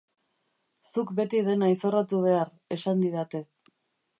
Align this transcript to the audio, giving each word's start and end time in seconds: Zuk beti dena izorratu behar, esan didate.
Zuk 0.93 1.11
beti 1.19 1.41
dena 1.49 1.69
izorratu 1.73 2.23
behar, 2.25 2.53
esan 2.79 3.05
didate. 3.07 3.45